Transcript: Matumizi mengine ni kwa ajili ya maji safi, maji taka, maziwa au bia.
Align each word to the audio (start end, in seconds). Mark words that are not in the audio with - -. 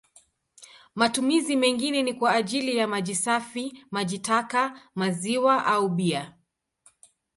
Matumizi 0.95 1.55
mengine 1.55 2.03
ni 2.03 2.13
kwa 2.13 2.31
ajili 2.35 2.77
ya 2.77 2.87
maji 2.87 3.15
safi, 3.15 3.85
maji 3.91 4.19
taka, 4.19 4.81
maziwa 4.95 5.65
au 5.65 5.89
bia. 5.89 6.33